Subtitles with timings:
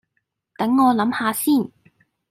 [0.57, 1.69] 等我諗吓先